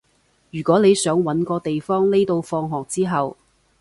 [0.49, 3.37] 如果你想搵個地方匿到放學之後